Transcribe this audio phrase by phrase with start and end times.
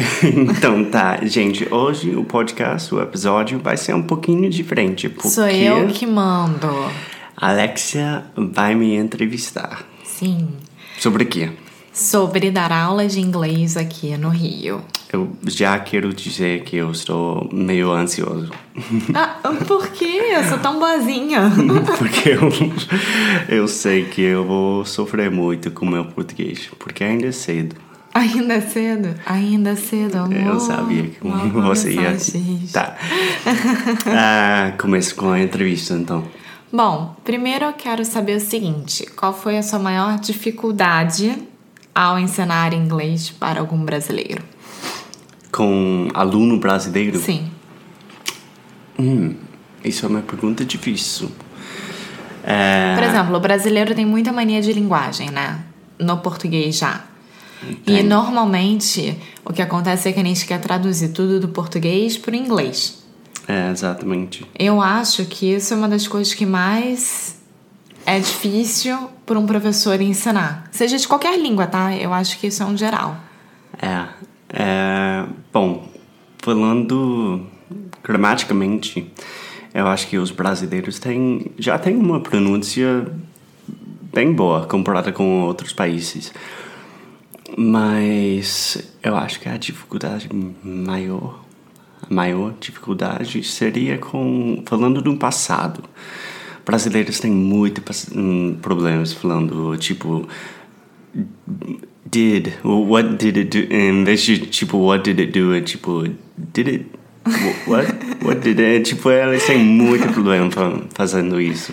[0.24, 5.08] então tá, gente, hoje o podcast, o episódio vai ser um pouquinho diferente.
[5.08, 6.68] Porque Sou eu que mando.
[7.36, 9.84] Alexia vai me entrevistar.
[10.04, 10.48] Sim.
[10.98, 11.50] Sobre o quê?
[11.92, 14.82] Sobre dar aula de inglês aqui no Rio.
[15.12, 18.50] Eu já quero dizer que eu estou meio ansioso.
[19.12, 19.36] Ah,
[19.66, 20.22] por quê?
[20.34, 21.50] Eu sou tão boazinha.
[21.98, 26.70] Porque eu, eu sei que eu vou sofrer muito com o meu português.
[26.78, 27.89] Porque ainda é cedo.
[28.12, 29.14] Ainda é cedo?
[29.24, 30.34] Ainda é cedo, amor.
[30.34, 32.16] Eu sabia que Logo você ia.
[32.72, 32.96] Tá.
[34.06, 36.24] Ah, começo com a entrevista então.
[36.72, 41.36] Bom, primeiro eu quero saber o seguinte: qual foi a sua maior dificuldade
[41.94, 44.42] ao ensinar inglês para algum brasileiro?
[45.52, 47.18] Com aluno brasileiro?
[47.18, 47.50] Sim.
[48.98, 49.34] Hum,
[49.84, 51.30] isso é uma pergunta difícil.
[52.42, 55.60] É, Por exemplo, o brasileiro tem muita mania de linguagem, né?
[55.98, 57.04] No português já.
[57.86, 62.32] E normalmente o que acontece é que a gente quer traduzir tudo do português para
[62.32, 63.02] o inglês.
[63.48, 64.46] é, exatamente.
[64.58, 67.40] Eu acho que isso é uma das coisas que mais
[68.06, 70.68] é difícil para um professor ensinar.
[70.70, 71.94] Seja de qualquer língua, tá?
[71.94, 73.16] Eu acho que isso é um geral.
[73.80, 74.06] É,
[74.52, 75.88] é, bom,
[76.38, 77.46] falando
[78.02, 79.10] gramaticamente,
[79.72, 83.06] eu acho que os brasileiros têm, já têm uma pronúncia
[84.12, 86.32] bem boa comparada com outros países.
[87.56, 90.28] Mas eu acho que a dificuldade
[90.62, 91.42] maior,
[92.08, 95.82] a maior dificuldade seria com falando do passado.
[96.64, 97.82] Brasileiros têm muito
[98.14, 100.26] hum, problemas falando tipo
[102.10, 106.04] did what did it do em vez de tipo what did it do é tipo
[106.36, 106.86] did it
[107.66, 107.88] what
[108.24, 111.72] what did it tipo eles têm muito problema fa- fazendo isso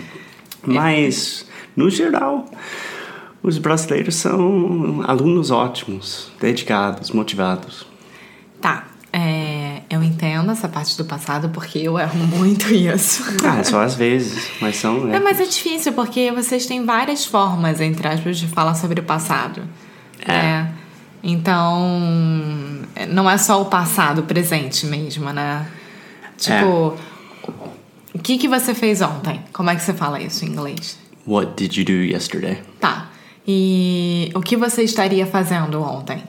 [0.66, 1.46] mas
[1.76, 2.50] no geral
[3.42, 7.86] os brasileiros são alunos ótimos dedicados motivados
[8.60, 8.84] Tá.
[9.12, 13.22] é, eu entendo essa parte do passado porque eu erro muito isso.
[13.44, 15.12] ah só às vezes mas são?
[15.12, 19.04] É, mas é difícil porque vocês têm várias formas, entre aspas, de falar sobre o
[19.04, 19.62] passado.
[20.20, 20.32] É.
[20.32, 20.74] né?
[21.22, 21.90] Então,
[23.08, 25.66] não é só o passado, o presente mesmo, né?
[26.36, 26.96] Tipo,
[28.14, 29.42] o que, que você fez ontem?
[29.52, 30.98] Como é que você fala isso em inglês?
[31.26, 33.07] what did you do yesterday Tá.
[33.50, 36.22] E o que você estaria fazendo ontem?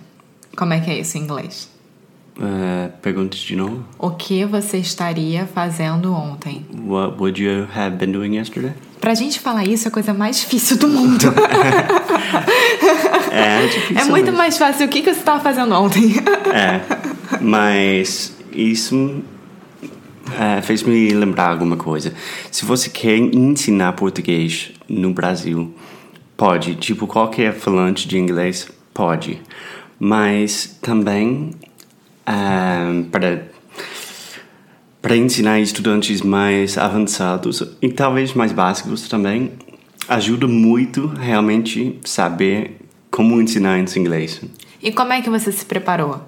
[0.56, 1.70] Como é que é isso em inglês?
[2.38, 6.66] uh, pergunta de novo O que você estaria fazendo ontem?
[6.86, 8.72] what would you have been doing yesterday
[9.02, 11.26] Pra gente falar isso é a coisa mais difícil do mundo.
[13.32, 14.38] é difícil É muito mesmo.
[14.38, 16.14] mais fácil o que, que você estava fazendo ontem.
[16.54, 16.82] É,
[17.42, 19.22] mas isso
[20.38, 22.14] é, fez me lembrar alguma coisa.
[22.52, 25.74] Se você quer ensinar português no Brasil,
[26.40, 26.76] pode.
[26.76, 29.42] Tipo, qualquer falante de inglês pode.
[30.00, 31.52] Mas também
[32.26, 33.50] é, para
[35.02, 39.54] para ensinar estudantes mais avançados e talvez mais básicos também,
[40.10, 42.78] ajuda muito realmente saber
[43.10, 44.42] como ensinar esse inglês.
[44.84, 46.22] E como é que você se preparou?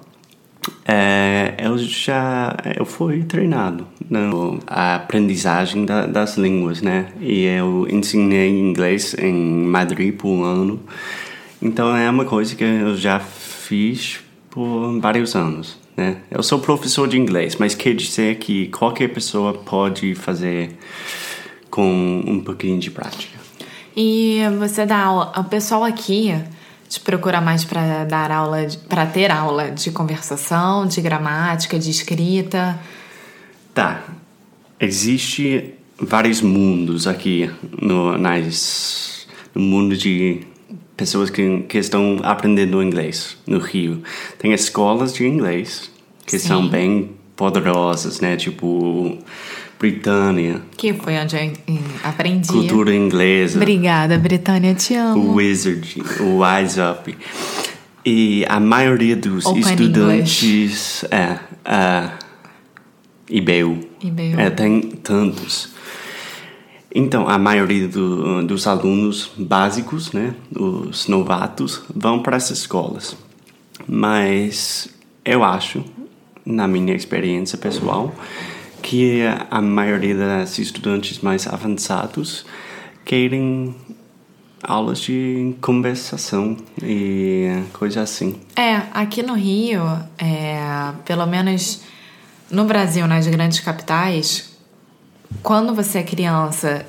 [0.86, 7.06] É, eu já eu fui treinado na aprendizagem da, das línguas, né?
[7.18, 10.80] E eu ensinei inglês em Madrid por um ano.
[11.60, 14.20] Então é uma coisa que eu já fiz
[14.50, 16.18] por vários anos, né?
[16.30, 20.76] Eu sou professor de inglês, mas quer dizer que qualquer pessoa pode fazer
[21.70, 23.38] com um pouquinho de prática.
[23.96, 25.32] E você dá aula.
[25.38, 26.34] O pessoal aqui
[26.86, 32.78] te procura mais para dar aula, para ter aula de conversação, de gramática, de escrita.
[33.74, 34.02] Tá.
[34.78, 40.40] Existe vários mundos aqui no, nas, no mundo de
[40.96, 44.02] pessoas que, que estão aprendendo inglês no Rio.
[44.38, 45.90] Tem escolas de inglês
[46.26, 46.48] que Sim.
[46.48, 48.36] são bem poderosas, né?
[48.36, 49.18] Tipo
[49.78, 52.46] Britânia, Que foi onde eu aprendi.
[52.46, 53.56] cultura inglesa.
[53.58, 55.34] Obrigada, Britânia, te o amo.
[55.34, 57.18] Wizard, o Wise Up.
[58.04, 61.04] E a maioria dos Open estudantes.
[61.10, 61.38] É.
[63.36, 63.78] IBU.
[64.02, 64.38] IBU.
[64.40, 65.70] É, tem tantos.
[66.94, 73.16] Então, a maioria do- dos alunos básicos, né, os novatos, vão para essas escolas.
[73.88, 74.88] Mas
[75.24, 75.82] eu acho,
[76.44, 78.14] na minha experiência pessoal,
[78.82, 82.44] que a maioria dos estudantes mais avançados
[83.04, 83.74] querem
[84.62, 88.36] aulas de conversação e coisa assim.
[88.54, 89.82] É, aqui no Rio,
[90.18, 91.82] é, pelo menos
[92.52, 94.50] no Brasil, nas grandes capitais,
[95.42, 96.84] quando você é criança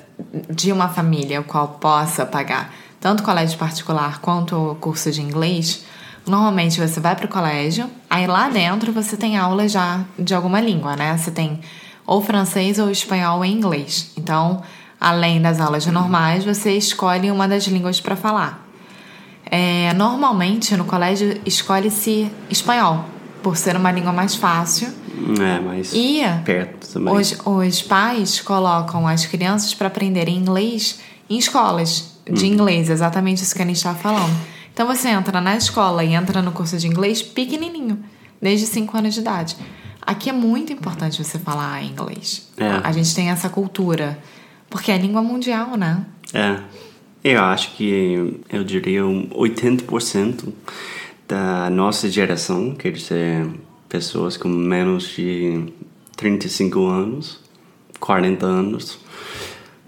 [0.49, 5.85] de uma família o qual possa pagar tanto colégio particular quanto curso de inglês,
[6.27, 10.59] normalmente você vai para o colégio, aí lá dentro você tem aula já de alguma
[10.59, 11.17] língua, né?
[11.17, 11.61] Você tem
[12.05, 14.11] ou francês ou espanhol ou inglês.
[14.17, 14.61] Então,
[14.99, 18.67] além das aulas normais, você escolhe uma das línguas para falar.
[19.45, 23.05] É, normalmente no colégio escolhe-se espanhol,
[23.41, 25.02] por ser uma língua mais fácil.
[25.39, 27.13] É, mas E perto também.
[27.13, 30.99] os, os pais colocam as crianças para aprenderem inglês
[31.29, 34.33] em escolas de inglês, exatamente isso que a gente estava falando.
[34.73, 38.03] Então você entra na escola e entra no curso de inglês pequenininho,
[38.41, 39.55] desde 5 anos de idade.
[40.01, 42.49] Aqui é muito importante você falar inglês.
[42.57, 42.81] É.
[42.83, 44.19] A gente tem essa cultura,
[44.69, 46.05] porque é língua mundial, né?
[46.33, 46.59] É.
[47.23, 50.51] Eu acho que eu diria um 80%
[51.27, 53.47] da nossa geração, quer dizer,
[53.93, 55.65] pessoas com menos de
[56.17, 57.39] 35 anos,
[57.99, 58.97] 40 anos,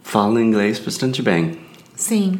[0.03, 1.57] falam inglês bastante bem.
[1.95, 2.37] Sim.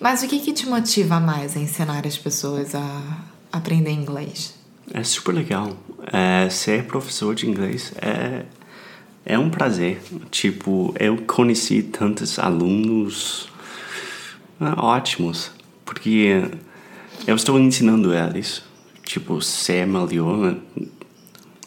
[0.00, 3.18] Mas o que, que te motiva mais a ensinar as pessoas a
[3.50, 4.54] aprender inglês?
[4.94, 5.76] É super legal.
[6.12, 8.44] É, ser professor de inglês é,
[9.26, 10.00] é um prazer.
[10.30, 13.48] Tipo, eu conheci tantos alunos
[14.60, 15.50] ah, ótimos,
[15.84, 16.44] porque
[17.26, 18.62] eu estou ensinando eles,
[19.02, 20.56] tipo, ser melhor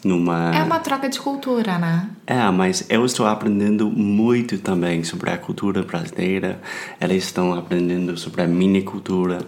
[0.04, 0.54] numa...
[0.54, 2.08] É uma troca de cultura, né?
[2.26, 6.60] É, mas eu estou aprendendo muito também sobre a cultura brasileira.
[7.00, 9.38] Eles estão aprendendo sobre a minha cultura.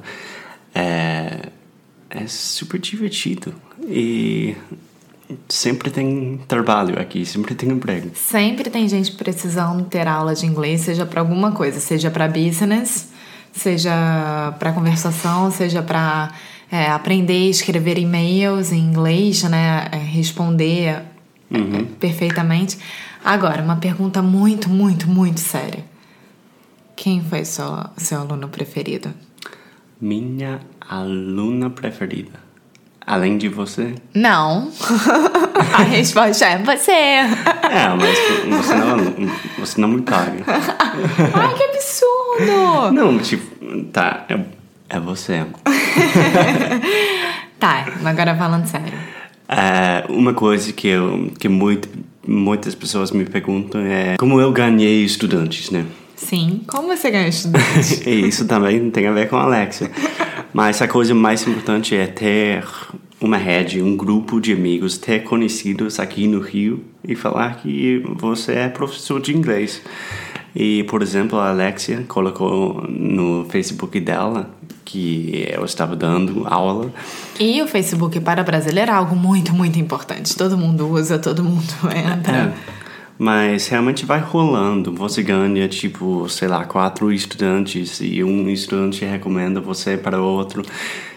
[0.75, 1.49] É,
[2.11, 3.55] é super divertido.
[3.83, 4.57] E
[5.49, 8.11] sempre tem trabalho aqui, sempre tem emprego.
[8.15, 13.09] Sempre tem gente precisando ter aula de inglês, seja para alguma coisa, seja para business,
[13.53, 16.33] seja para conversação, seja para
[16.75, 19.87] é, aprender a escrever e-mails em inglês, né?
[19.93, 21.05] É, responder é,
[21.53, 22.77] é, perfeitamente.
[23.25, 25.85] Agora, uma pergunta muito, muito, muito séria.
[26.97, 29.15] Quem foi seu, seu aluno preferido?
[30.01, 32.43] Minha aluna preferida.
[33.07, 33.95] Além de você?
[34.13, 34.73] Não.
[35.75, 36.91] A resposta é você.
[36.91, 38.19] É, mas
[38.49, 39.31] você não,
[39.61, 40.43] você não me paga.
[41.35, 42.93] Ai, que absurdo!
[42.93, 44.41] Não, tipo, tá, é,
[44.89, 45.45] é você.
[47.59, 48.93] Tá, agora falando sério.
[49.49, 51.89] É, uma coisa que, eu, que muito,
[52.27, 55.87] muitas pessoas me perguntam é como eu ganhei estudantes, né?
[56.15, 56.63] Sim.
[56.67, 58.03] Como você ganha estudante?
[58.09, 59.91] E isso também tem a ver com a Alexia.
[60.53, 62.65] Mas a coisa mais importante é ter
[63.21, 68.53] uma rede, um grupo de amigos, ter conhecidos aqui no Rio e falar que você
[68.53, 69.81] é professor de inglês.
[70.55, 74.51] E, por exemplo, a Alexia colocou no Facebook dela
[74.85, 76.93] que eu estava dando aula.
[77.41, 80.37] E o Facebook para brasileiro é algo muito, muito importante.
[80.37, 82.37] Todo mundo usa, todo mundo entra.
[82.37, 82.53] É.
[83.17, 84.93] Mas realmente vai rolando.
[84.95, 90.63] Você ganha, tipo, sei lá, quatro estudantes e um estudante recomenda você para outro.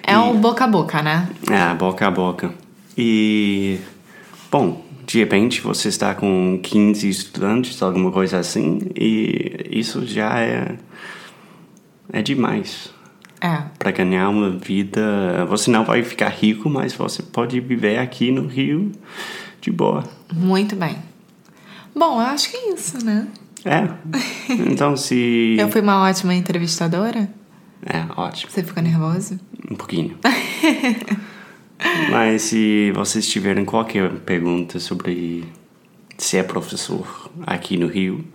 [0.05, 1.27] É, E- o boca a boca, né?
[1.49, 2.53] É, boca a boca.
[2.95, 3.79] E,
[4.51, 10.75] bom, de repente você está com 15 estudantes, alguma coisa assim, e isso já é,
[12.13, 12.91] é demais.
[13.39, 13.63] É.
[13.77, 18.47] Para ganhar uma vida, você não vai ficar rico, mas você pode viver aqui no
[18.47, 18.91] Rio
[19.61, 20.03] de boa.
[20.33, 20.97] Muito bem.
[21.95, 23.27] Bom, eu acho que é isso, né?
[23.65, 23.87] É.
[24.49, 25.55] Então, se.
[25.59, 27.29] Eu fui uma ótima entrevistadora.
[27.85, 28.51] É, ótimo.
[28.51, 29.39] Você ficou nervoso?
[29.69, 30.17] Um pouquinho.
[32.11, 35.43] Mas se vocês tiverem qualquer pergunta sobre
[36.17, 38.25] ser professor aqui no Rio,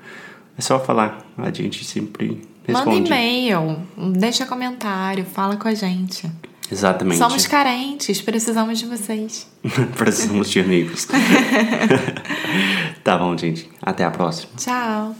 [0.57, 1.27] é só falar.
[1.37, 3.09] A gente sempre Manda responde.
[3.09, 3.79] e-mail,
[4.17, 6.31] deixa comentário, fala com a gente.
[6.71, 7.19] Exatamente.
[7.19, 9.47] Somos carentes, precisamos de vocês.
[9.97, 11.07] Precisamos de amigos.
[13.05, 13.69] tá bom, gente.
[13.83, 14.53] Até a próxima.
[14.57, 15.15] Tchau.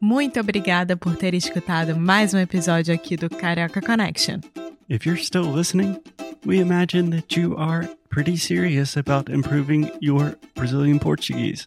[0.00, 4.40] Muito obrigada por ter escutado mais um episódio aqui do Carioca Connection.
[4.88, 6.00] If you're still listening,
[6.46, 11.66] we imagine that you are pretty serious about improving your Brazilian Portuguese.